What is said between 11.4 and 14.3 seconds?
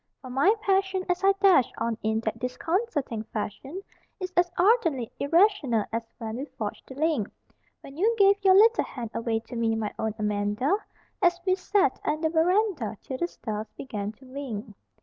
we sat 'n the veranda till the stars began to